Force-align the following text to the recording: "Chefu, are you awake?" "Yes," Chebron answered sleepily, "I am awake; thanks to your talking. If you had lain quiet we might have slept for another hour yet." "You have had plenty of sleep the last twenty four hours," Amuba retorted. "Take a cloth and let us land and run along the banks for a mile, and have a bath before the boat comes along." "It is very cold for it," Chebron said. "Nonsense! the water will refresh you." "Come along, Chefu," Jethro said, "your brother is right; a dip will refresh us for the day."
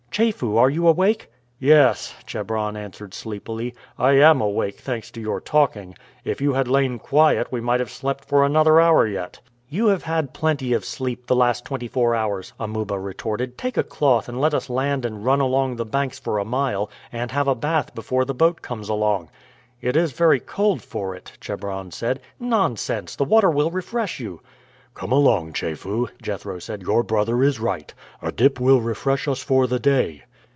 "Chefu, 0.13 0.57
are 0.57 0.69
you 0.69 0.89
awake?" 0.89 1.31
"Yes," 1.57 2.13
Chebron 2.25 2.75
answered 2.75 3.13
sleepily, 3.13 3.73
"I 3.97 4.17
am 4.19 4.41
awake; 4.41 4.77
thanks 4.81 5.09
to 5.11 5.21
your 5.21 5.39
talking. 5.39 5.95
If 6.25 6.41
you 6.41 6.51
had 6.51 6.67
lain 6.67 6.99
quiet 6.99 7.47
we 7.49 7.61
might 7.61 7.79
have 7.79 7.89
slept 7.89 8.25
for 8.25 8.43
another 8.43 8.81
hour 8.81 9.07
yet." 9.07 9.39
"You 9.69 9.87
have 9.87 10.03
had 10.03 10.33
plenty 10.33 10.73
of 10.73 10.83
sleep 10.83 11.27
the 11.27 11.35
last 11.37 11.63
twenty 11.63 11.87
four 11.87 12.13
hours," 12.13 12.51
Amuba 12.59 12.99
retorted. 12.99 13.57
"Take 13.57 13.77
a 13.77 13.85
cloth 13.85 14.27
and 14.27 14.41
let 14.41 14.53
us 14.53 14.69
land 14.69 15.05
and 15.05 15.23
run 15.23 15.39
along 15.39 15.77
the 15.77 15.85
banks 15.85 16.19
for 16.19 16.39
a 16.39 16.43
mile, 16.45 16.89
and 17.13 17.31
have 17.31 17.47
a 17.47 17.55
bath 17.55 17.95
before 17.95 18.25
the 18.25 18.33
boat 18.33 18.61
comes 18.61 18.89
along." 18.89 19.29
"It 19.79 19.95
is 19.95 20.11
very 20.11 20.41
cold 20.41 20.81
for 20.81 21.15
it," 21.15 21.37
Chebron 21.39 21.89
said. 21.91 22.19
"Nonsense! 22.37 23.15
the 23.15 23.23
water 23.23 23.49
will 23.49 23.71
refresh 23.71 24.19
you." 24.19 24.41
"Come 24.93 25.13
along, 25.13 25.53
Chefu," 25.53 26.09
Jethro 26.21 26.59
said, 26.59 26.81
"your 26.83 27.01
brother 27.01 27.41
is 27.43 27.61
right; 27.61 27.93
a 28.21 28.29
dip 28.29 28.59
will 28.59 28.81
refresh 28.81 29.25
us 29.25 29.41
for 29.41 29.65
the 29.65 29.79
day." 29.79 30.23